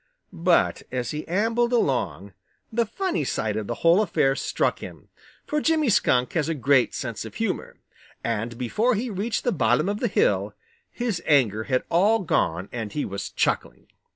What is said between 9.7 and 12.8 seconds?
of the hill his anger had all gone